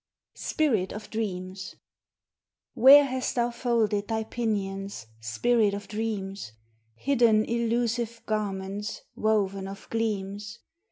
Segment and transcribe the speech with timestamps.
[0.39, 1.77] SPIRIT OF DREAMS I
[2.73, 6.53] Where hast thou folded thy pinions, Spirit of Dreams?
[6.95, 10.57] Hidden elusive garments Woven of gleams?